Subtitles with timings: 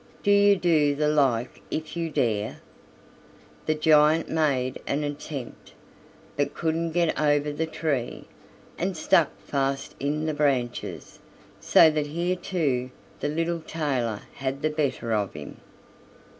[0.23, 2.59] Do you do the like if you dare."
[3.67, 5.73] The giant made an attempt,
[6.35, 8.25] but couldn't get over the tree,
[8.79, 11.19] and stuck fast in the branches,
[11.59, 15.57] so that here too the little tailor had the better of him.